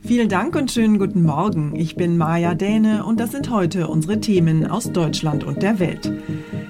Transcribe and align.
Vielen 0.00 0.28
Dank 0.28 0.54
und 0.54 0.70
schönen 0.70 0.98
guten 0.98 1.22
Morgen. 1.22 1.74
Ich 1.74 1.96
bin 1.96 2.16
Maja 2.16 2.54
Däne 2.54 3.04
und 3.04 3.18
das 3.20 3.32
sind 3.32 3.50
heute 3.50 3.88
unsere 3.88 4.20
Themen 4.20 4.66
aus 4.66 4.92
Deutschland 4.92 5.44
und 5.44 5.62
der 5.62 5.80
Welt. 5.80 6.10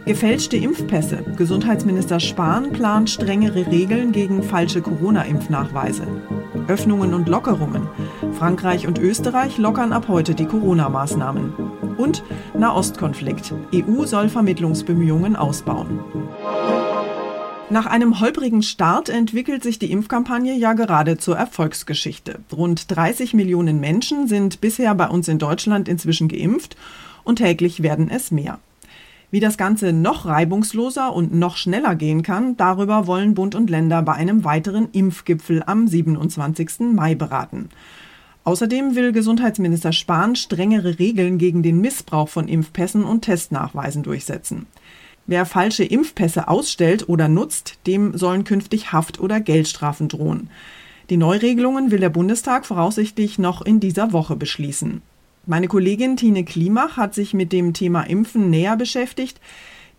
Gefälschte 0.07 0.57
Impfpässe. 0.57 1.19
Gesundheitsminister 1.37 2.21
Spahn 2.21 2.73
plant 2.73 3.11
strengere 3.11 3.67
Regeln 3.67 4.13
gegen 4.13 4.43
falsche 4.43 4.81
Corona-Impfnachweise. 4.81 6.07
Öffnungen 6.69 7.15
und 7.15 7.29
Lockerungen. 7.29 7.87
Frankreich 8.33 8.87
und 8.87 8.99
Österreich 8.99 9.59
lockern 9.59 9.93
ab 9.93 10.09
heute 10.09 10.35
die 10.35 10.47
Corona-Maßnahmen. 10.47 11.53
Und 11.99 12.25
Nahostkonflikt. 12.59 13.55
EU 13.75 14.05
soll 14.05 14.29
Vermittlungsbemühungen 14.29 15.37
ausbauen. 15.37 16.01
Nach 17.71 17.85
einem 17.85 18.19
holprigen 18.19 18.63
Start 18.63 19.11
entwickelt 19.11 19.63
sich 19.63 19.79
die 19.79 19.93
Impfkampagne 19.93 20.57
ja 20.57 20.73
gerade 20.73 21.19
zur 21.19 21.37
Erfolgsgeschichte. 21.37 22.41
Rund 22.51 22.91
30 22.97 23.35
Millionen 23.35 23.79
Menschen 23.79 24.27
sind 24.27 24.63
bisher 24.63 24.95
bei 24.95 25.07
uns 25.07 25.29
in 25.29 25.39
Deutschland 25.39 25.87
inzwischen 25.87 26.29
geimpft 26.29 26.77
und 27.25 27.37
täglich 27.37 27.83
werden 27.83 28.11
es 28.11 28.31
mehr. 28.31 28.59
Wie 29.31 29.41
das 29.41 29.59
Ganze 29.59 29.93
noch 29.93 30.25
reibungsloser 30.25 31.13
und 31.13 31.35
noch 31.35 31.59
schneller 31.59 31.95
gehen 31.95 32.23
kann, 32.23 32.57
darüber 32.57 33.07
wollen 33.07 33.35
Bund 33.35 33.55
und 33.55 33.69
Länder 33.69 34.01
bei 34.01 34.15
einem 34.15 34.45
weiteren 34.45 34.89
Impfgipfel 34.93 35.63
am 35.67 35.87
27. 35.87 36.95
Mai 36.95 37.15
beraten. 37.15 37.69
Außerdem 38.45 38.95
will 38.95 39.13
Gesundheitsminister 39.13 39.93
Spahn 39.93 40.37
strengere 40.37 40.99
Regeln 40.99 41.37
gegen 41.37 41.63
den 41.63 41.83
Missbrauch 41.83 42.31
von 42.31 42.49
Impfpässen 42.49 43.05
und 43.05 43.27
Testnachweisen 43.27 44.03
durchsetzen. 44.03 44.65
Wer 45.29 45.45
falsche 45.45 45.85
Impfpässe 45.85 46.49
ausstellt 46.49 47.11
oder 47.11 47.29
nutzt, 47.29 47.79
dem 47.87 48.17
sollen 48.17 48.45
künftig 48.45 48.93
Haft- 48.93 49.21
oder 49.21 49.41
Geldstrafen 49.41 50.09
drohen. 50.09 50.49
Die 51.11 51.19
Neuregelungen 51.19 51.91
will 51.91 52.01
der 52.01 52.09
Bundestag 52.09 52.65
voraussichtlich 52.65 53.39
noch 53.39 53.61
in 53.61 53.79
dieser 53.79 54.15
Woche 54.15 54.37
beschließen. 54.37 55.03
Meine 55.45 55.69
Kollegin 55.69 56.17
Tine 56.17 56.45
Klimach 56.45 56.97
hat 56.97 57.15
sich 57.15 57.35
mit 57.35 57.53
dem 57.53 57.75
Thema 57.75 58.05
Impfen 58.05 58.49
näher 58.49 58.79
beschäftigt. 58.79 59.39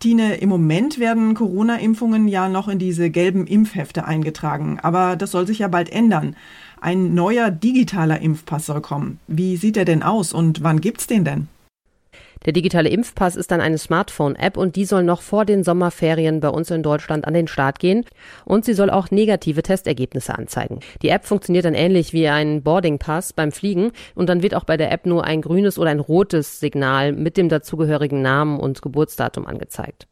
Tine, 0.00 0.34
im 0.38 0.48
Moment 0.48 0.98
werden 0.98 1.34
Corona-Impfungen 1.34 2.26
ja 2.26 2.48
noch 2.48 2.66
in 2.66 2.80
diese 2.80 3.08
gelben 3.08 3.46
Impfhefte 3.46 4.06
eingetragen, 4.06 4.80
aber 4.82 5.14
das 5.14 5.30
soll 5.30 5.46
sich 5.46 5.60
ja 5.60 5.68
bald 5.68 5.92
ändern. 5.92 6.34
Ein 6.80 7.14
neuer 7.14 7.52
digitaler 7.52 8.20
Impfpass 8.20 8.66
soll 8.66 8.80
kommen. 8.80 9.20
Wie 9.28 9.56
sieht 9.56 9.76
er 9.76 9.84
denn 9.84 10.02
aus 10.02 10.32
und 10.32 10.64
wann 10.64 10.80
gibt's 10.80 11.06
den 11.06 11.24
denn? 11.24 11.46
Der 12.46 12.54
digitale 12.54 12.88
Impfpass 12.88 13.36
ist 13.36 13.50
dann 13.50 13.60
eine 13.60 13.76
Smartphone-App 13.76 14.56
und 14.56 14.76
die 14.76 14.86
soll 14.86 15.02
noch 15.02 15.20
vor 15.20 15.44
den 15.44 15.62
Sommerferien 15.62 16.40
bei 16.40 16.48
uns 16.48 16.70
in 16.70 16.82
Deutschland 16.82 17.26
an 17.26 17.34
den 17.34 17.48
Start 17.48 17.78
gehen 17.78 18.06
und 18.46 18.64
sie 18.64 18.72
soll 18.72 18.88
auch 18.88 19.10
negative 19.10 19.62
Testergebnisse 19.62 20.36
anzeigen. 20.36 20.80
Die 21.02 21.10
App 21.10 21.26
funktioniert 21.26 21.66
dann 21.66 21.74
ähnlich 21.74 22.14
wie 22.14 22.28
ein 22.28 22.62
Boarding 22.62 22.98
Pass 22.98 23.34
beim 23.34 23.52
Fliegen 23.52 23.92
und 24.14 24.28
dann 24.28 24.42
wird 24.42 24.54
auch 24.54 24.64
bei 24.64 24.78
der 24.78 24.90
App 24.90 25.04
nur 25.04 25.24
ein 25.24 25.42
grünes 25.42 25.78
oder 25.78 25.90
ein 25.90 26.00
rotes 26.00 26.60
Signal 26.60 27.12
mit 27.12 27.36
dem 27.36 27.50
dazugehörigen 27.50 28.22
Namen 28.22 28.58
und 28.58 28.80
Geburtsdatum 28.80 29.46
angezeigt. 29.46 30.09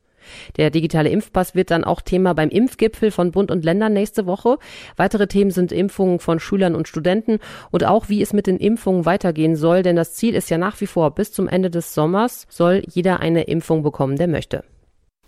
Der 0.56 0.70
digitale 0.70 1.08
Impfpass 1.08 1.54
wird 1.54 1.70
dann 1.70 1.84
auch 1.84 2.00
Thema 2.00 2.34
beim 2.34 2.48
Impfgipfel 2.48 3.10
von 3.10 3.32
Bund 3.32 3.50
und 3.50 3.64
Ländern 3.64 3.92
nächste 3.92 4.26
Woche. 4.26 4.58
Weitere 4.96 5.26
Themen 5.26 5.50
sind 5.50 5.72
Impfungen 5.72 6.18
von 6.18 6.40
Schülern 6.40 6.74
und 6.74 6.88
Studenten 6.88 7.38
und 7.70 7.84
auch 7.84 8.08
wie 8.08 8.22
es 8.22 8.32
mit 8.32 8.46
den 8.46 8.58
Impfungen 8.58 9.04
weitergehen 9.04 9.56
soll, 9.56 9.82
denn 9.82 9.96
das 9.96 10.14
Ziel 10.14 10.34
ist 10.34 10.50
ja 10.50 10.58
nach 10.58 10.80
wie 10.80 10.86
vor, 10.86 11.14
bis 11.14 11.32
zum 11.32 11.48
Ende 11.48 11.70
des 11.70 11.94
Sommers 11.94 12.46
soll 12.48 12.82
jeder 12.90 13.20
eine 13.20 13.42
Impfung 13.44 13.82
bekommen, 13.82 14.16
der 14.16 14.28
möchte. 14.28 14.64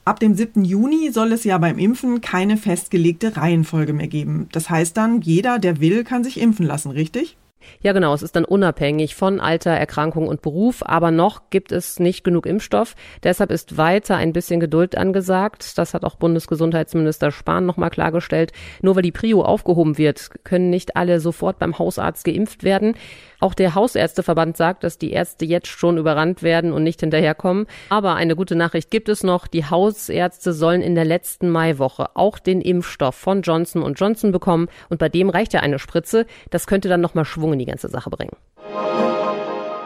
Ab 0.05 0.19
dem 0.19 0.35
7. 0.35 0.65
Juni 0.65 1.11
soll 1.13 1.33
es 1.33 1.45
ja 1.45 1.59
beim 1.59 1.79
Impfen 1.79 2.21
keine 2.21 2.57
festgelegte 2.57 3.37
Reihenfolge 3.37 3.93
mehr 3.93 4.09
geben. 4.09 4.49
Das 4.51 4.71
heißt 4.71 4.97
dann, 4.97 5.21
jeder, 5.21 5.59
der 5.59 5.81
will, 5.81 6.05
kann 6.05 6.25
sich 6.25 6.41
impfen 6.41 6.67
lassen, 6.67 6.91
richtig? 6.91 7.37
Ja, 7.81 7.93
genau. 7.93 8.15
Es 8.15 8.23
ist 8.23 8.37
dann 8.37 8.45
unabhängig 8.45 9.15
von 9.15 9.41
Alter, 9.41 9.71
Erkrankung 9.71 10.29
und 10.29 10.43
Beruf. 10.43 10.83
Aber 10.85 11.11
noch 11.11 11.51
gibt 11.51 11.73
es 11.73 11.99
nicht 11.99 12.25
genug 12.25 12.47
Impfstoff. 12.47 12.95
Deshalb 13.23 13.51
ist 13.51 13.77
weiter 13.77 14.17
ein 14.17 14.33
bisschen 14.33 14.61
Geduld 14.61 14.97
angesagt. 14.97 15.79
Das 15.79 15.95
hat 15.95 16.05
auch 16.05 16.17
Bundesgesundheitsminister 16.17 17.31
Spahn 17.31 17.67
nochmal 17.67 17.91
klargestellt. 17.91 18.53
Nur 18.83 18.97
weil 18.97 19.03
die 19.03 19.13
Prio 19.13 19.43
aufgehoben 19.43 19.99
wird, 19.99 20.31
können 20.45 20.71
nicht 20.71 20.97
alle 20.97 21.21
sofort 21.21 21.59
beim 21.59 21.79
Hausarzt 21.79 22.25
geimpft 22.25 22.65
werden. 22.65 22.95
Auch 23.41 23.55
der 23.55 23.75
Hausärzteverband 23.75 24.57
sagt, 24.57 24.85
dass 24.85 24.99
die 24.99 25.13
Ärzte 25.13 25.47
jetzt 25.47 25.69
schon 25.69 25.97
überrannt 25.97 26.43
werden 26.43 26.73
und 26.73 26.83
nicht 26.83 27.01
hinterherkommen. 27.01 27.67
Aber 27.89 28.15
eine 28.15 28.37
gute 28.37 28.55
Nachricht 28.55 28.91
gibt 28.91 29.09
es 29.09 29.23
noch. 29.23 29.47
Die 29.47 29.65
Hausärzte 29.65 30.53
sollen 30.53 30.83
in 30.83 30.95
der 30.95 31.07
letzten 31.07 31.49
Maiwoche 31.49 32.11
auch 32.15 32.39
den 32.39 32.61
Impfstoff 32.61 33.15
von 33.15 33.41
Johnson 33.41 33.83
Johnson 33.95 34.33
bekommen. 34.33 34.69
Und 34.91 34.99
bei 34.99 35.09
dem 35.09 35.31
reicht 35.31 35.55
ja 35.55 35.61
eine 35.61 35.79
Spritze. 35.79 36.27
Das 36.51 36.67
könnte 36.67 36.89
dann 36.89 37.01
nochmal 37.01 37.25
Schwung 37.25 37.50
in 37.53 37.59
die 37.59 37.67
ganze 37.67 37.89
Sache 37.89 38.11
bringen. 38.11 38.37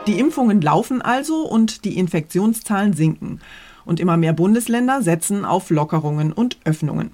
Die 0.06 0.18
Impfungen 0.18 0.60
laufen 0.60 1.00
also 1.00 1.48
und 1.48 1.84
die 1.84 1.96
Infektionszahlen 1.98 2.92
sinken. 2.92 3.40
Und 3.86 4.00
immer 4.00 4.16
mehr 4.16 4.32
Bundesländer 4.32 5.02
setzen 5.02 5.44
auf 5.44 5.70
Lockerungen 5.70 6.32
und 6.32 6.58
Öffnungen. 6.64 7.12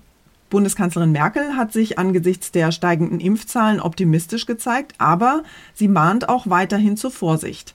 Bundeskanzlerin 0.51 1.13
Merkel 1.13 1.57
hat 1.57 1.73
sich 1.73 1.99
angesichts 1.99 2.51
der 2.51 2.73
steigenden 2.73 3.21
Impfzahlen 3.21 3.81
optimistisch 3.81 4.47
gezeigt, 4.47 4.95
aber 4.99 5.45
sie 5.75 5.87
mahnt 5.87 6.29
auch 6.29 6.49
weiterhin 6.49 6.97
zur 6.97 7.13
Vorsicht. 7.13 7.75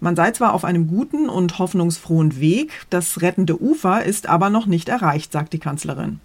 Man 0.00 0.16
sei 0.16 0.32
zwar 0.32 0.52
auf 0.52 0.64
einem 0.64 0.88
guten 0.88 1.28
und 1.28 1.58
hoffnungsfrohen 1.58 2.40
Weg, 2.40 2.72
das 2.90 3.22
rettende 3.22 3.60
Ufer 3.62 4.04
ist 4.04 4.28
aber 4.28 4.50
noch 4.50 4.66
nicht 4.66 4.88
erreicht, 4.88 5.32
sagt 5.32 5.52
die 5.52 5.58
Kanzlerin. 5.58 6.20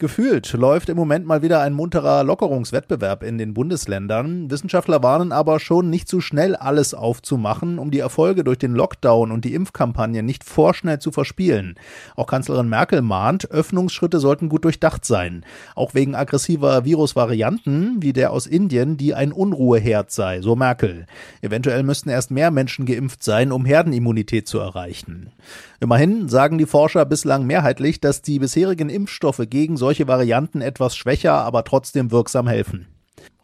Gefühlt 0.00 0.52
läuft 0.52 0.90
im 0.90 0.96
Moment 0.96 1.26
mal 1.26 1.42
wieder 1.42 1.60
ein 1.60 1.72
munterer 1.72 2.22
Lockerungswettbewerb 2.22 3.24
in 3.24 3.36
den 3.36 3.52
Bundesländern. 3.52 4.48
Wissenschaftler 4.48 5.02
warnen 5.02 5.32
aber 5.32 5.58
schon, 5.58 5.90
nicht 5.90 6.06
zu 6.06 6.20
schnell 6.20 6.54
alles 6.54 6.94
aufzumachen, 6.94 7.80
um 7.80 7.90
die 7.90 7.98
Erfolge 7.98 8.44
durch 8.44 8.58
den 8.58 8.74
Lockdown 8.74 9.32
und 9.32 9.44
die 9.44 9.54
Impfkampagne 9.54 10.22
nicht 10.22 10.44
vorschnell 10.44 11.00
zu 11.00 11.10
verspielen. 11.10 11.74
Auch 12.14 12.28
Kanzlerin 12.28 12.68
Merkel 12.68 13.02
mahnt, 13.02 13.50
Öffnungsschritte 13.50 14.20
sollten 14.20 14.48
gut 14.48 14.64
durchdacht 14.64 15.04
sein. 15.04 15.44
Auch 15.74 15.94
wegen 15.94 16.14
aggressiver 16.14 16.84
Virusvarianten, 16.84 18.00
wie 18.00 18.12
der 18.12 18.30
aus 18.30 18.46
Indien, 18.46 18.98
die 18.98 19.14
ein 19.14 19.32
Unruheherd 19.32 20.12
sei, 20.12 20.42
so 20.42 20.54
Merkel. 20.54 21.06
Eventuell 21.40 21.82
müssten 21.82 22.08
erst 22.08 22.30
mehr 22.30 22.52
Menschen 22.52 22.86
geimpft 22.86 23.24
sein, 23.24 23.50
um 23.50 23.64
Herdenimmunität 23.64 24.46
zu 24.46 24.60
erreichen. 24.60 25.32
Immerhin 25.80 26.28
sagen 26.28 26.56
die 26.56 26.66
Forscher 26.66 27.04
bislang 27.04 27.46
mehrheitlich, 27.46 28.00
dass 28.00 28.22
die 28.22 28.38
bisherigen 28.38 28.90
Impfstoffe 28.90 29.42
gegen 29.48 29.76
solche 29.76 29.87
Varianten 30.06 30.60
etwas 30.60 30.96
schwächer, 30.96 31.32
aber 31.32 31.64
trotzdem 31.64 32.10
wirksam 32.10 32.46
helfen. 32.46 32.86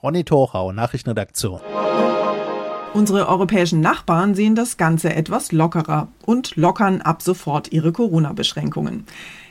Ronny 0.02 0.24
Torhau, 0.24 0.72
Nachrichtenredaktion. 0.72 1.60
Unsere 2.92 3.26
europäischen 3.28 3.80
Nachbarn 3.80 4.34
sehen 4.34 4.54
das 4.54 4.76
Ganze 4.76 5.14
etwas 5.14 5.50
lockerer 5.50 6.08
und 6.26 6.54
lockern 6.56 7.00
ab 7.00 7.22
sofort 7.22 7.72
ihre 7.72 7.90
Corona-Beschränkungen. 7.90 9.06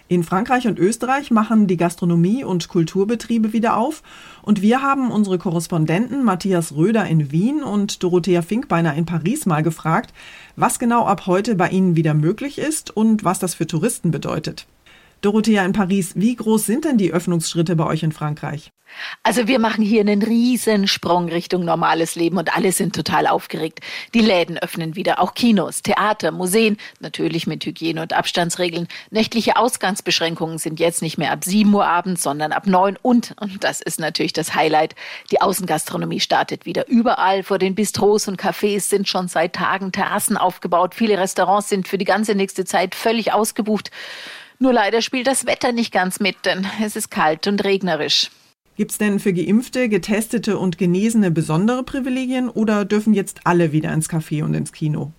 In 0.07 0.23
Frankreich 0.23 0.67
und 0.67 0.79
Österreich 0.79 1.31
machen 1.31 1.65
die 1.65 1.75
Gastronomie 1.75 2.43
und 2.43 2.67
Kulturbetriebe 2.67 3.51
wieder 3.51 3.77
auf. 3.77 4.03
Und 4.43 4.61
wir 4.61 4.81
haben 4.81 5.11
unsere 5.11 5.39
Korrespondenten 5.39 6.23
Matthias 6.23 6.75
Röder 6.75 7.05
in 7.07 7.31
Wien 7.31 7.63
und 7.63 8.03
Dorothea 8.03 8.41
Finkbeiner 8.41 8.93
in 8.93 9.05
Paris 9.05 9.45
mal 9.45 9.63
gefragt, 9.63 10.13
was 10.55 10.77
genau 10.77 11.05
ab 11.05 11.25
heute 11.25 11.55
bei 11.55 11.69
ihnen 11.69 11.95
wieder 11.95 12.13
möglich 12.13 12.59
ist 12.59 12.95
und 12.95 13.23
was 13.23 13.39
das 13.39 13.55
für 13.55 13.65
Touristen 13.65 14.11
bedeutet. 14.11 14.67
Dorothea 15.23 15.63
in 15.63 15.71
Paris, 15.71 16.11
wie 16.15 16.35
groß 16.35 16.65
sind 16.65 16.83
denn 16.83 16.97
die 16.97 17.13
Öffnungsschritte 17.13 17.77
bei 17.77 17.85
euch 17.85 18.03
in 18.03 18.11
Frankreich? 18.11 18.71
Also 19.23 19.47
wir 19.47 19.57
machen 19.57 19.83
hier 19.83 20.01
einen 20.01 20.21
riesen 20.21 20.85
Sprung 20.87 21.29
Richtung 21.29 21.63
normales 21.63 22.15
Leben 22.15 22.37
und 22.37 22.55
alle 22.55 22.73
sind 22.73 22.93
total 22.93 23.25
aufgeregt. 23.27 23.79
Die 24.13 24.19
Läden 24.19 24.57
öffnen 24.57 24.95
wieder, 24.95 25.19
auch 25.19 25.33
Kinos, 25.33 25.81
Theater, 25.81 26.31
Museen, 26.31 26.77
natürlich 26.99 27.47
mit 27.47 27.65
Hygiene- 27.65 28.01
und 28.01 28.13
Abstandsregeln. 28.13 28.87
Nächtliche 29.11 29.55
Ausgangsbeschränkungen 29.55 30.57
sind 30.57 30.79
jetzt 30.79 31.01
nicht 31.01 31.17
mehr 31.17 31.31
ab 31.31 31.45
7 31.45 31.73
Uhr 31.73 31.85
abends, 31.85 32.21
sondern 32.21 32.51
ab 32.51 32.67
9 32.67 32.97
und, 33.01 33.33
und 33.39 33.63
das 33.63 33.81
ist 33.81 34.01
natürlich 34.01 34.33
das 34.33 34.53
Highlight, 34.53 34.93
die 35.31 35.41
Außengastronomie 35.41 36.19
startet 36.19 36.65
wieder. 36.65 36.87
Überall 36.89 37.43
vor 37.43 37.59
den 37.59 37.75
Bistros 37.75 38.27
und 38.27 38.39
Cafés 38.39 38.81
sind 38.81 39.07
schon 39.07 39.29
seit 39.29 39.53
Tagen 39.53 39.93
Terrassen 39.93 40.37
aufgebaut. 40.37 40.93
Viele 40.93 41.17
Restaurants 41.17 41.69
sind 41.69 41.87
für 41.87 41.97
die 41.97 42.05
ganze 42.05 42.35
nächste 42.35 42.65
Zeit 42.65 42.93
völlig 42.93 43.31
ausgebucht. 43.31 43.89
Nur 44.63 44.71
leider 44.71 45.01
spielt 45.01 45.27
das 45.27 45.45
Wetter 45.45 45.73
nicht 45.73 45.91
ganz 45.91 46.21
mit, 46.21 46.45
denn 46.45 46.65
es 46.81 46.95
ist 46.95 47.11
kalt 47.11 47.47
und 47.47 47.65
regnerisch. 47.65 48.31
Gibt 48.77 48.91
es 48.91 48.97
denn 48.97 49.19
für 49.19 49.33
Geimpfte, 49.33 49.89
Getestete 49.89 50.57
und 50.57 50.77
Genesene 50.77 51.31
besondere 51.31 51.83
Privilegien 51.83 52.47
oder 52.47 52.85
dürfen 52.85 53.13
jetzt 53.13 53.41
alle 53.43 53.73
wieder 53.73 53.91
ins 53.91 54.09
Café 54.09 54.41
und 54.41 54.53
ins 54.53 54.71
Kino? 54.71 55.11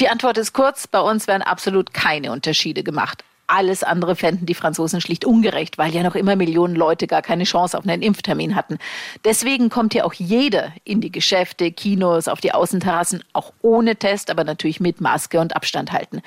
Die 0.00 0.08
Antwort 0.08 0.38
ist 0.38 0.54
kurz, 0.54 0.86
bei 0.86 1.00
uns 1.02 1.26
werden 1.26 1.42
absolut 1.42 1.92
keine 1.92 2.32
Unterschiede 2.32 2.82
gemacht. 2.82 3.22
Alles 3.48 3.82
andere 3.82 4.16
fänden 4.16 4.46
die 4.46 4.54
Franzosen 4.54 5.02
schlicht 5.02 5.26
ungerecht, 5.26 5.76
weil 5.76 5.92
ja 5.92 6.02
noch 6.02 6.14
immer 6.14 6.36
Millionen 6.36 6.74
Leute 6.74 7.06
gar 7.06 7.20
keine 7.20 7.44
Chance 7.44 7.76
auf 7.76 7.86
einen 7.86 8.00
Impftermin 8.00 8.54
hatten. 8.54 8.78
Deswegen 9.26 9.68
kommt 9.68 9.92
hier 9.92 10.06
auch 10.06 10.14
jeder 10.14 10.72
in 10.84 11.02
die 11.02 11.12
Geschäfte, 11.12 11.70
Kinos, 11.70 12.28
auf 12.28 12.40
die 12.40 12.54
Außenterrassen, 12.54 13.22
auch 13.34 13.52
ohne 13.60 13.96
Test, 13.96 14.30
aber 14.30 14.44
natürlich 14.44 14.80
mit 14.80 15.02
Maske 15.02 15.38
und 15.38 15.54
Abstand 15.54 15.92
halten. 15.92 16.22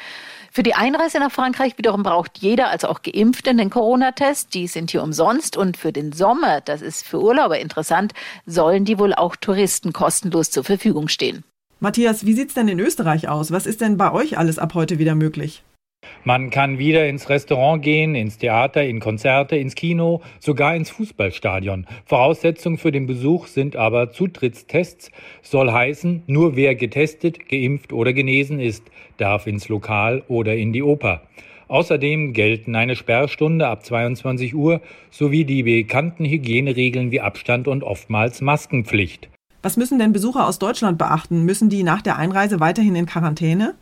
Für 0.56 0.64
die 0.64 0.74
Einreise 0.74 1.20
nach 1.20 1.34
Frankreich 1.34 1.78
wiederum 1.78 2.02
braucht 2.02 2.38
jeder, 2.38 2.70
also 2.70 2.88
auch 2.88 3.02
Geimpfte, 3.02 3.50
einen 3.50 3.70
Corona-Test. 3.70 4.54
Die 4.54 4.68
sind 4.68 4.90
hier 4.90 5.04
umsonst. 5.04 5.58
Und 5.58 5.76
für 5.76 5.92
den 5.92 6.14
Sommer, 6.14 6.62
das 6.62 6.82
ist 6.82 7.06
für 7.06 7.22
Urlauber 7.22 7.60
interessant, 7.60 8.14
sollen 8.46 8.86
die 8.86 8.98
wohl 8.98 9.14
auch 9.14 9.36
Touristen 9.36 9.92
kostenlos 9.92 10.52
zur 10.52 10.64
Verfügung 10.64 11.10
stehen. 11.10 11.44
Matthias, 11.82 12.26
wie 12.26 12.32
sieht's 12.32 12.54
denn 12.54 12.70
in 12.70 12.80
Österreich 12.80 13.28
aus? 13.28 13.52
Was 13.52 13.66
ist 13.66 13.82
denn 13.82 13.98
bei 13.98 14.14
euch 14.14 14.38
alles 14.38 14.58
ab 14.58 14.76
heute 14.76 14.98
wieder 14.98 15.14
möglich? 15.14 15.62
Man 16.24 16.50
kann 16.50 16.78
wieder 16.78 17.08
ins 17.08 17.30
Restaurant 17.30 17.82
gehen, 17.82 18.16
ins 18.16 18.38
Theater, 18.38 18.84
in 18.84 19.00
Konzerte, 19.00 19.56
ins 19.56 19.76
Kino, 19.76 20.22
sogar 20.40 20.76
ins 20.76 20.90
Fußballstadion. 20.92 21.86
Voraussetzung 22.06 22.78
für 22.78 22.92
den 22.92 23.06
Besuch 23.06 23.48
sind 23.48 23.76
aber 23.76 24.12
Zutrittstests. 24.12 25.12
Soll 25.42 25.72
heißen, 25.72 26.24
nur 26.28 26.56
wer 26.56 26.76
getestet, 26.76 27.48
geimpft 27.48 27.94
oder 27.94 28.14
genesen 28.14 28.60
ist, 28.60 28.84
darf 29.18 29.48
ins 29.48 29.70
Lokal 29.70 30.24
oder 30.28 30.56
in 30.56 30.74
die 30.74 30.84
Oper. 30.84 31.22
Außerdem 31.68 32.34
gelten 32.34 32.76
eine 32.76 32.96
Sperrstunde 32.96 33.68
ab 33.68 33.84
22 33.84 34.54
Uhr 34.56 34.82
sowie 35.10 35.46
die 35.46 35.64
bekannten 35.64 36.26
Hygieneregeln 36.26 37.12
wie 37.12 37.22
Abstand 37.22 37.68
und 37.68 37.84
oftmals 37.84 38.42
Maskenpflicht. 38.42 39.30
Was 39.64 39.78
müssen 39.78 39.98
denn 39.98 40.14
Besucher 40.14 40.46
aus 40.46 40.60
Deutschland 40.60 41.00
beachten? 41.00 41.44
Müssen 41.44 41.70
die 41.70 41.82
nach 41.82 42.04
der 42.04 42.18
Einreise 42.18 42.60
weiterhin 42.60 42.96
in 42.96 43.08
Quarantäne? 43.08 43.74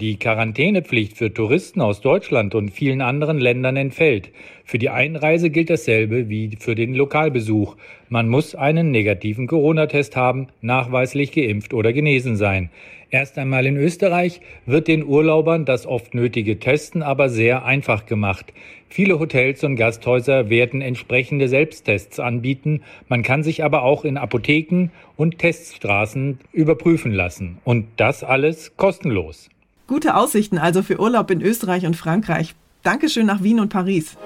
Die 0.00 0.18
Quarantänepflicht 0.18 1.16
für 1.16 1.32
Touristen 1.32 1.80
aus 1.80 2.00
Deutschland 2.00 2.56
und 2.56 2.70
vielen 2.70 3.00
anderen 3.00 3.38
Ländern 3.38 3.76
entfällt. 3.76 4.32
Für 4.64 4.76
die 4.76 4.90
Einreise 4.90 5.50
gilt 5.50 5.70
dasselbe 5.70 6.28
wie 6.28 6.56
für 6.58 6.74
den 6.74 6.94
Lokalbesuch. 6.94 7.76
Man 8.08 8.28
muss 8.28 8.56
einen 8.56 8.90
negativen 8.90 9.46
Corona-Test 9.46 10.16
haben, 10.16 10.48
nachweislich 10.62 11.30
geimpft 11.30 11.74
oder 11.74 11.92
genesen 11.92 12.34
sein. 12.34 12.70
Erst 13.10 13.38
einmal 13.38 13.66
in 13.66 13.76
Österreich 13.76 14.40
wird 14.66 14.88
den 14.88 15.04
Urlaubern 15.04 15.64
das 15.64 15.86
oft 15.86 16.12
nötige 16.12 16.58
Testen 16.58 17.04
aber 17.04 17.28
sehr 17.28 17.64
einfach 17.64 18.04
gemacht. 18.04 18.52
Viele 18.88 19.20
Hotels 19.20 19.62
und 19.62 19.76
Gasthäuser 19.76 20.50
werden 20.50 20.80
entsprechende 20.80 21.46
Selbsttests 21.46 22.18
anbieten. 22.18 22.82
Man 23.08 23.22
kann 23.22 23.44
sich 23.44 23.62
aber 23.62 23.84
auch 23.84 24.04
in 24.04 24.16
Apotheken 24.16 24.88
und 25.16 25.38
Teststraßen 25.38 26.40
überprüfen 26.52 27.12
lassen. 27.12 27.58
Und 27.62 27.86
das 27.96 28.24
alles 28.24 28.76
kostenlos. 28.76 29.50
Gute 29.86 30.16
Aussichten 30.16 30.56
also 30.56 30.82
für 30.82 30.98
Urlaub 30.98 31.30
in 31.30 31.42
Österreich 31.42 31.84
und 31.84 31.94
Frankreich. 31.94 32.54
Dankeschön 32.82 33.26
nach 33.26 33.42
Wien 33.42 33.60
und 33.60 33.68
Paris. 33.68 34.16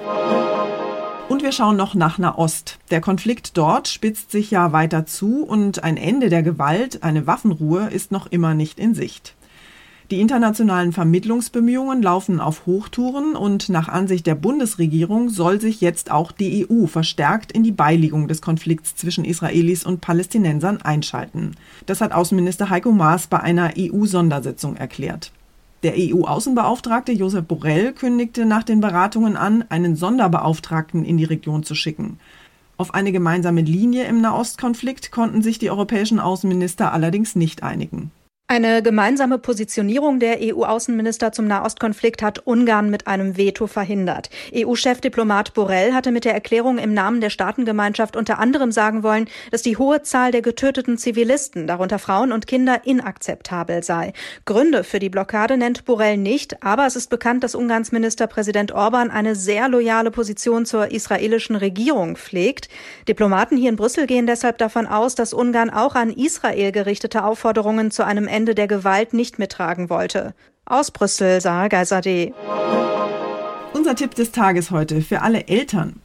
Und 1.29 1.43
wir 1.43 1.51
schauen 1.51 1.77
noch 1.77 1.97
nach 1.97 2.17
Nahost. 2.17 2.79
Der 2.93 3.01
Konflikt 3.01 3.57
dort 3.59 3.89
spitzt 3.89 4.31
sich 4.31 4.53
ja 4.53 4.71
weiter 4.71 5.05
zu 5.05 5.43
und 5.43 5.83
ein 5.83 5.97
Ende 5.97 6.29
der 6.29 6.45
Gewalt, 6.45 7.03
eine 7.03 7.27
Waffenruhe, 7.27 7.89
ist 7.91 8.13
noch 8.13 8.29
immer 8.29 8.55
nicht 8.55 8.79
in 8.79 8.95
Sicht. 8.95 9.35
Die 10.13 10.21
internationalen 10.21 10.93
Vermittlungsbemühungen 10.93 12.03
laufen 12.03 12.41
auf 12.41 12.65
Hochtouren 12.65 13.35
und 13.35 13.69
nach 13.69 13.89
Ansicht 13.89 14.29
der 14.29 14.37
Bundesregierung 14.37 15.29
soll 15.29 15.61
sich 15.61 15.81
jetzt 15.81 16.13
auch 16.13 16.31
die 16.31 16.69
EU 16.71 16.87
verstärkt 16.87 17.51
in 17.51 17.65
die 17.65 17.73
Beilegung 17.73 18.29
des 18.29 18.41
Konflikts 18.41 18.95
zwischen 18.95 19.25
Israelis 19.25 19.85
und 19.85 20.01
Palästinensern 20.01 20.81
einschalten. 20.81 21.57
Das 21.85 22.01
hat 22.01 22.13
Außenminister 22.13 22.71
Heiko 22.71 22.93
Maas 22.93 23.27
bei 23.27 23.41
einer 23.41 23.73
EU-Sondersitzung 23.77 24.77
erklärt. 24.77 25.33
Der 25.85 25.95
EU-Außenbeauftragte 25.97 27.13
Josep 27.13 27.47
Borrell 27.47 27.93
kündigte 27.93 28.45
nach 28.45 28.65
den 28.65 28.81
Beratungen 28.81 29.37
an, 29.37 29.65
einen 29.69 29.95
Sonderbeauftragten 29.95 31.05
in 31.05 31.19
die 31.19 31.25
Region 31.25 31.63
zu 31.63 31.77
schicken. 31.77 32.19
Auf 32.77 32.95
eine 32.95 33.13
gemeinsame 33.13 33.61
Linie 33.61 34.05
im 34.05 34.21
Nahostkonflikt 34.21 35.13
konnten 35.13 35.41
sich 35.41 35.59
die 35.59 35.71
europäischen 35.71 36.19
Außenminister 36.19 36.93
allerdings 36.93 37.37
nicht 37.37 37.63
einigen. 37.63 38.11
Eine 38.51 38.83
gemeinsame 38.83 39.37
Positionierung 39.37 40.21
der 40.21 40.39
EU-Außenminister 40.41 41.33
zum 41.33 41.47
Nahostkonflikt 41.47 42.23
hat 42.23 42.47
Ungarn 42.47 42.89
mit 42.89 43.07
einem 43.07 43.37
Veto 43.37 43.67
verhindert. 43.67 44.31
EU-Chefdiplomat 44.55 45.53
Borrell 45.53 45.93
hatte 45.93 46.13
mit 46.13 46.25
der 46.25 46.33
Erklärung 46.33 46.79
im 46.79 46.95
Namen 46.95 47.21
der 47.21 47.29
Staatengemeinschaft 47.29 48.17
unter 48.17 48.39
anderem 48.39 48.73
sagen 48.73 49.03
wollen, 49.03 49.29
dass 49.51 49.61
die 49.61 49.77
hohe 49.77 50.01
Zahl 50.01 50.33
der 50.33 50.41
getöteten 50.41 50.97
Zivilisten, 50.97 51.67
darunter 51.67 51.99
Frauen 51.99 52.33
und 52.33 52.47
Kinder, 52.47 52.87
inakzeptabel 52.87 53.83
sei. 53.83 54.15
Gründe 54.47 54.83
für 54.83 54.99
die 54.99 55.11
Blockade 55.11 55.59
nennt 55.59 55.85
Borrell 55.85 56.17
nicht, 56.17 56.63
aber 56.63 56.87
es 56.87 56.97
ist 56.97 57.11
bekannt, 57.11 57.45
dass 57.45 57.55
Ungarns 57.55 57.93
Ministerpräsident 57.93 58.73
Orban 58.73 59.11
eine 59.11 59.35
sehr 59.35 59.69
loyale 59.69 60.11
Position 60.11 60.65
zur 60.65 60.91
israelischen 60.91 61.55
Regierung 61.55 62.17
pflegt. 62.17 62.71
Diplomaten 63.09 63.59
hier 63.59 63.69
in 63.69 63.77
Brüssel 63.77 64.07
gehen 64.07 64.27
deshalb 64.27 64.57
davon 64.57 64.87
aus, 64.87 65.15
dass 65.15 65.35
Ungarn 65.35 65.69
auch 65.69 65.95
an 65.95 66.09
Israel 66.09 66.73
gerichtete 66.73 67.25
Aufforderungen 67.25 67.91
zu 67.91 68.07
einem 68.07 68.27
Ende 68.39 68.55
der 68.55 68.69
Gewalt 68.69 69.15
nicht 69.15 69.41
mittragen 69.41 69.91
wollte. 69.91 70.33
Aus 70.65 70.93
Brüssel, 70.93 71.41
Sarah 71.41 71.67
Geiserde. 71.67 72.33
Unser 73.75 73.97
Tipp 73.97 74.15
des 74.15 74.31
Tages 74.31 74.71
heute 74.71 75.03
für 75.03 75.23
alle 75.23 75.49
Eltern. 75.49 75.97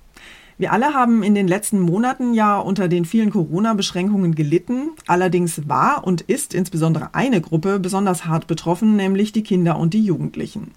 Wir 0.58 0.74
alle 0.74 0.96
haben 0.96 1.22
in 1.22 1.36
den 1.36 1.48
letzten 1.48 1.80
Monaten 1.80 2.34
ja 2.34 2.58
unter 2.58 2.88
den 2.88 3.06
vielen 3.06 3.30
Corona-Beschränkungen 3.30 4.34
gelitten. 4.34 4.90
Allerdings 5.06 5.70
war 5.70 6.08
und 6.08 6.22
ist 6.22 6.56
insbesondere 6.56 7.14
eine 7.14 7.40
Gruppe 7.40 7.80
besonders 7.80 8.26
hart 8.26 8.48
betroffen, 8.48 8.96
nämlich 8.96 9.32
die 9.32 9.44
Kinder 9.44 9.78
und 9.78 9.94
die 9.94 10.04
Jugendlichen. 10.04 10.72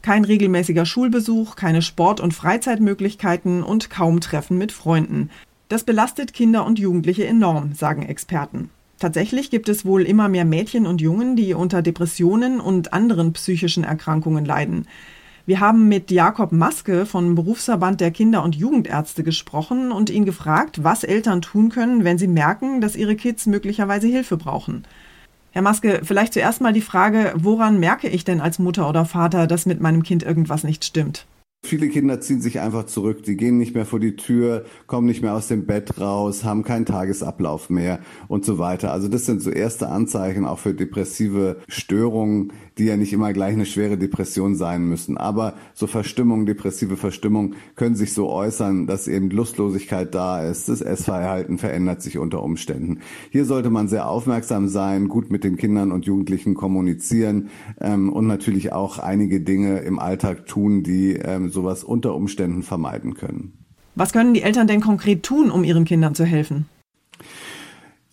Kein 0.00 0.24
regelmäßiger 0.24 0.86
Schulbesuch, 0.86 1.56
keine 1.56 1.82
Sport- 1.82 2.20
und 2.20 2.34
Freizeitmöglichkeiten 2.34 3.64
und 3.64 3.90
kaum 3.90 4.20
Treffen 4.20 4.58
mit 4.58 4.70
Freunden. 4.70 5.30
Das 5.68 5.82
belastet 5.82 6.32
Kinder 6.34 6.64
und 6.64 6.78
Jugendliche 6.78 7.26
enorm, 7.26 7.74
sagen 7.74 8.04
Experten. 8.04 8.70
Tatsächlich 8.98 9.50
gibt 9.50 9.68
es 9.68 9.84
wohl 9.84 10.02
immer 10.02 10.28
mehr 10.28 10.44
Mädchen 10.44 10.86
und 10.86 11.00
Jungen, 11.00 11.36
die 11.36 11.54
unter 11.54 11.82
Depressionen 11.82 12.60
und 12.60 12.92
anderen 12.92 13.32
psychischen 13.32 13.84
Erkrankungen 13.84 14.44
leiden. 14.44 14.86
Wir 15.46 15.60
haben 15.60 15.88
mit 15.88 16.10
Jakob 16.10 16.52
Maske 16.52 17.04
vom 17.04 17.34
Berufsverband 17.34 18.00
der 18.00 18.10
Kinder- 18.10 18.42
und 18.42 18.56
Jugendärzte 18.56 19.22
gesprochen 19.22 19.92
und 19.92 20.08
ihn 20.08 20.24
gefragt, 20.24 20.82
was 20.82 21.04
Eltern 21.04 21.42
tun 21.42 21.68
können, 21.68 22.02
wenn 22.02 22.16
sie 22.16 22.28
merken, 22.28 22.80
dass 22.80 22.96
ihre 22.96 23.14
Kids 23.14 23.44
möglicherweise 23.44 24.06
Hilfe 24.06 24.38
brauchen. 24.38 24.84
Herr 25.50 25.60
Maske, 25.60 26.00
vielleicht 26.02 26.32
zuerst 26.32 26.62
mal 26.62 26.72
die 26.72 26.80
Frage, 26.80 27.34
woran 27.36 27.78
merke 27.78 28.08
ich 28.08 28.24
denn 28.24 28.40
als 28.40 28.58
Mutter 28.58 28.88
oder 28.88 29.04
Vater, 29.04 29.46
dass 29.46 29.66
mit 29.66 29.80
meinem 29.80 30.02
Kind 30.02 30.22
irgendwas 30.22 30.64
nicht 30.64 30.84
stimmt? 30.84 31.26
Viele 31.64 31.88
Kinder 31.88 32.20
ziehen 32.20 32.42
sich 32.42 32.60
einfach 32.60 32.84
zurück, 32.84 33.22
die 33.22 33.38
gehen 33.38 33.56
nicht 33.56 33.74
mehr 33.74 33.86
vor 33.86 33.98
die 33.98 34.16
Tür, 34.16 34.66
kommen 34.86 35.06
nicht 35.06 35.22
mehr 35.22 35.34
aus 35.34 35.48
dem 35.48 35.64
Bett 35.64 35.98
raus, 35.98 36.44
haben 36.44 36.62
keinen 36.62 36.84
Tagesablauf 36.84 37.70
mehr 37.70 38.00
und 38.28 38.44
so 38.44 38.58
weiter. 38.58 38.92
Also 38.92 39.08
das 39.08 39.24
sind 39.24 39.40
so 39.40 39.50
erste 39.50 39.88
Anzeichen 39.88 40.44
auch 40.44 40.58
für 40.58 40.74
depressive 40.74 41.56
Störungen, 41.66 42.52
die 42.76 42.84
ja 42.84 42.98
nicht 42.98 43.14
immer 43.14 43.32
gleich 43.32 43.54
eine 43.54 43.64
schwere 43.64 43.96
Depression 43.96 44.56
sein 44.56 44.86
müssen. 44.86 45.16
Aber 45.16 45.54
so 45.72 45.86
Verstimmung, 45.86 46.44
depressive 46.44 46.98
Verstimmung 46.98 47.54
können 47.76 47.96
sich 47.96 48.12
so 48.12 48.28
äußern, 48.28 48.86
dass 48.86 49.08
eben 49.08 49.30
Lustlosigkeit 49.30 50.14
da 50.14 50.42
ist, 50.42 50.68
das 50.68 50.82
Essverhalten 50.82 51.56
verändert 51.56 52.02
sich 52.02 52.18
unter 52.18 52.42
Umständen. 52.42 52.98
Hier 53.30 53.46
sollte 53.46 53.70
man 53.70 53.88
sehr 53.88 54.08
aufmerksam 54.08 54.68
sein, 54.68 55.08
gut 55.08 55.30
mit 55.30 55.44
den 55.44 55.56
Kindern 55.56 55.92
und 55.92 56.04
Jugendlichen 56.04 56.54
kommunizieren 56.54 57.48
ähm, 57.80 58.12
und 58.12 58.26
natürlich 58.26 58.72
auch 58.72 58.98
einige 58.98 59.40
Dinge 59.40 59.78
im 59.78 59.98
Alltag 59.98 60.44
tun, 60.46 60.82
die 60.82 61.14
ähm, 61.14 61.53
sowas 61.54 61.82
unter 61.82 62.14
Umständen 62.14 62.62
vermeiden 62.62 63.14
können. 63.14 63.64
Was 63.94 64.12
können 64.12 64.34
die 64.34 64.42
Eltern 64.42 64.66
denn 64.66 64.82
konkret 64.82 65.22
tun, 65.22 65.50
um 65.50 65.64
ihren 65.64 65.86
Kindern 65.86 66.14
zu 66.14 66.24
helfen? 66.24 66.66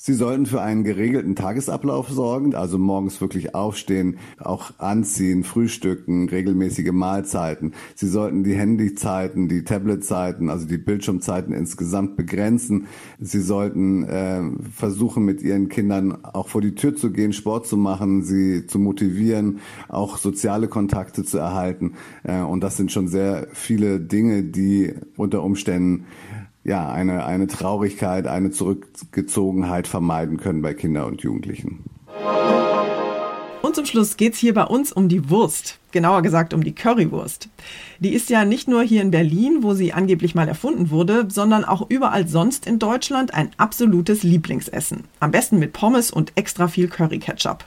Sie 0.04 0.16
sollten 0.16 0.48
für 0.48 0.64
einen 0.64 0.84
geregelten 0.84 1.36
Tagesablauf 1.36 2.10
sorgen, 2.10 2.56
also 2.56 2.80
morgens 2.80 3.22
wirklich 3.22 3.54
aufstehen, 3.54 4.18
auch 4.40 4.72
anziehen, 4.80 5.44
frühstücken, 5.44 6.28
regelmäßige 6.28 6.92
Mahlzeiten. 6.92 7.76
Sie 7.94 8.08
sollten 8.08 8.44
die 8.44 8.56
Handyzeiten, 8.56 9.48
die 9.48 9.64
Tabletzeiten, 9.64 10.50
also 10.50 10.66
die 10.66 10.80
Bildschirmzeiten 10.80 11.54
insgesamt 11.54 12.18
begrenzen. 12.18 12.88
Sie 13.20 13.42
sollten 13.42 14.04
äh, 14.06 14.42
versuchen, 14.76 15.24
mit 15.24 15.44
ihren 15.44 15.70
Kindern 15.70 16.26
auch 16.26 16.48
vor 16.48 16.62
die 16.62 16.74
Tür 16.74 16.96
zu 16.96 17.12
gehen, 17.12 17.32
Sport 17.32 17.68
zu 17.68 17.78
machen, 17.78 18.24
sie 18.24 18.66
zu 18.66 18.80
motivieren, 18.80 19.60
auch 19.88 20.18
soziale 20.18 20.68
Kontakte 20.68 21.24
zu 21.24 21.38
erhalten. 21.38 21.94
Äh, 22.24 22.42
und 22.42 22.64
das 22.64 22.76
sind 22.76 22.92
schon 22.92 23.08
sehr 23.08 23.50
viele 23.54 24.00
Dinge, 24.00 24.42
die 24.42 24.96
unter 25.16 25.44
Umständen 25.44 26.06
ja, 26.64 26.92
eine, 26.92 27.26
eine 27.26 27.48
Traurigkeit, 27.48 28.28
eine 28.28 28.52
Zurückgezogenheit 28.52 29.88
vermeiden 29.88 30.38
können 30.38 30.62
bei 30.62 30.74
Kindern 30.74 31.06
und 31.06 31.22
Jugendlichen. 31.22 31.84
Und 33.62 33.76
zum 33.76 33.86
Schluss 33.86 34.18
geht's 34.18 34.38
hier 34.38 34.54
bei 34.54 34.66
uns 34.66 34.92
um 34.92 35.08
die 35.08 35.30
Wurst. 35.30 35.80
Genauer 35.92 36.24
gesagt 36.24 36.54
um 36.54 36.64
die 36.64 36.74
Currywurst. 36.74 37.48
Die 38.00 38.14
ist 38.14 38.30
ja 38.30 38.44
nicht 38.44 38.68
nur 38.68 38.82
hier 38.84 39.02
in 39.02 39.12
Berlin, 39.12 39.60
wo 39.62 39.74
sie 39.74 39.94
angeblich 39.94 40.36
mal 40.36 40.48
erfunden 40.48 40.90
wurde, 40.90 41.28
sondern 41.30 41.64
auch 41.64 41.90
überall 41.90 42.28
sonst 42.28 42.66
in 42.66 42.80
Deutschland 42.80 43.34
ein 43.34 43.52
absolutes 43.58 44.24
Lieblingsessen. 44.24 45.06
Am 45.20 45.32
besten 45.32 45.60
mit 45.60 45.74
Pommes 45.74 46.12
und 46.12 46.34
extra 46.36 46.68
viel 46.68 46.88
Curry-Ketchup. 46.88 47.64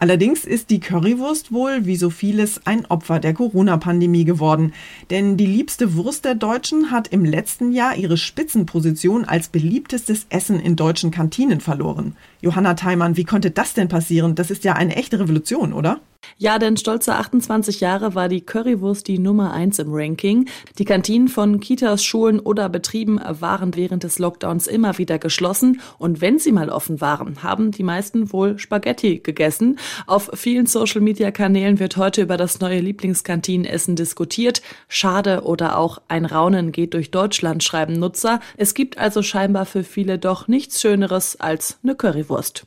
Allerdings 0.00 0.44
ist 0.44 0.70
die 0.70 0.78
Currywurst 0.78 1.50
wohl, 1.50 1.84
wie 1.84 1.96
so 1.96 2.08
vieles, 2.08 2.64
ein 2.64 2.86
Opfer 2.86 3.18
der 3.18 3.34
Corona-Pandemie 3.34 4.24
geworden. 4.24 4.72
Denn 5.10 5.36
die 5.36 5.46
liebste 5.46 5.96
Wurst 5.96 6.24
der 6.24 6.36
Deutschen 6.36 6.92
hat 6.92 7.08
im 7.08 7.24
letzten 7.24 7.72
Jahr 7.72 7.96
ihre 7.96 8.16
Spitzenposition 8.16 9.24
als 9.24 9.48
beliebtestes 9.48 10.26
Essen 10.30 10.60
in 10.60 10.76
deutschen 10.76 11.10
Kantinen 11.10 11.60
verloren. 11.60 12.14
Johanna 12.40 12.74
Theimann, 12.74 13.16
wie 13.16 13.24
konnte 13.24 13.50
das 13.50 13.74
denn 13.74 13.88
passieren? 13.88 14.36
Das 14.36 14.52
ist 14.52 14.62
ja 14.62 14.74
eine 14.74 14.94
echte 14.94 15.18
Revolution, 15.18 15.72
oder? 15.72 16.00
Ja, 16.40 16.58
denn 16.58 16.76
stolze 16.76 17.16
28 17.16 17.80
Jahre 17.80 18.14
war 18.14 18.28
die 18.28 18.42
Currywurst 18.42 19.08
die 19.08 19.18
Nummer 19.18 19.52
eins 19.52 19.78
im 19.80 19.92
Ranking. 19.92 20.48
Die 20.78 20.84
Kantinen 20.84 21.26
von 21.26 21.58
Kitas, 21.58 22.04
Schulen 22.04 22.38
oder 22.38 22.68
Betrieben 22.68 23.20
waren 23.24 23.74
während 23.74 24.04
des 24.04 24.20
Lockdowns 24.20 24.68
immer 24.68 24.98
wieder 24.98 25.18
geschlossen. 25.18 25.80
Und 25.98 26.20
wenn 26.20 26.38
sie 26.38 26.52
mal 26.52 26.70
offen 26.70 27.00
waren, 27.00 27.42
haben 27.42 27.72
die 27.72 27.82
meisten 27.82 28.32
wohl 28.32 28.58
Spaghetti 28.58 29.18
gegessen. 29.18 29.80
Auf 30.06 30.30
vielen 30.34 30.66
Social-Media-Kanälen 30.66 31.80
wird 31.80 31.96
heute 31.96 32.22
über 32.22 32.36
das 32.36 32.60
neue 32.60 32.80
Lieblingskantinenessen 32.80 33.96
diskutiert. 33.96 34.62
Schade 34.86 35.42
oder 35.42 35.76
auch 35.76 35.98
ein 36.06 36.24
Raunen 36.24 36.70
geht 36.70 36.94
durch 36.94 37.10
Deutschland, 37.10 37.64
schreiben 37.64 37.94
Nutzer. 37.94 38.38
Es 38.56 38.74
gibt 38.74 38.96
also 38.98 39.22
scheinbar 39.22 39.66
für 39.66 39.82
viele 39.82 40.20
doch 40.20 40.46
nichts 40.46 40.80
Schöneres 40.80 41.40
als 41.40 41.78
eine 41.82 41.96
Currywurst. 41.96 42.66